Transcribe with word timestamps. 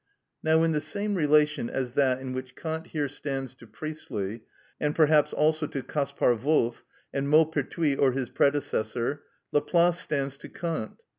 Now 0.41 0.63
in 0.63 0.71
the 0.71 0.81
same 0.81 1.13
relation 1.13 1.69
as 1.69 1.91
that 1.91 2.19
in 2.19 2.33
which 2.33 2.55
Kant 2.55 2.87
here 2.87 3.07
stands 3.07 3.53
to 3.53 3.67
Priestley, 3.67 4.41
and 4.79 4.95
perhaps 4.95 5.31
also 5.31 5.67
to 5.67 5.83
Kaspar 5.83 6.33
Wolff, 6.37 6.83
and 7.13 7.27
Maupertuis 7.27 7.99
or 7.99 8.11
his 8.11 8.31
predecessor, 8.31 9.21
Laplace 9.51 9.99
stands 9.99 10.37
to 10.37 10.49
Kant. 10.49 10.93